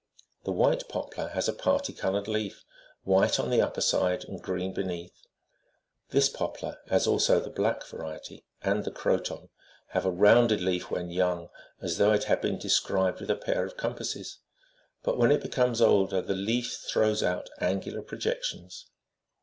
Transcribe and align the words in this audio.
The 0.45 0.51
white 0.51 0.89
poplar 0.89 1.27
has 1.27 1.47
a* 1.47 1.53
parti 1.53 1.93
coloured 1.93 2.27
leaf, 2.27 2.63
white 3.03 3.39
on 3.39 3.51
the 3.51 3.61
upper 3.61 3.81
side 3.81 4.25
and 4.25 4.41
green 4.41 4.73
beneath. 4.73 5.13
This 6.09 6.27
poplar, 6.27 6.79
as 6.87 7.05
also 7.05 7.39
the 7.39 7.51
black 7.51 7.85
variety, 7.85 8.43
and 8.63 8.83
the 8.83 8.89
croton, 8.89 9.49
have 9.89 10.03
a 10.03 10.09
rounded 10.09 10.59
leaf 10.59 10.89
when 10.89 11.11
young, 11.11 11.49
as 11.83 11.99
though 11.99 12.13
it 12.13 12.23
had 12.23 12.41
been 12.41 12.57
described 12.57 13.19
with 13.21 13.29
a 13.29 13.35
pair 13.35 13.63
of 13.63 13.77
compasses, 13.77 14.39
but 15.03 15.19
when 15.19 15.31
it 15.31 15.43
becomes 15.43 15.81
older 15.83 16.19
the 16.19 16.33
leaf 16.33 16.79
throws 16.89 17.21
out 17.21 17.51
angular 17.59 18.01
projections. 18.01 18.87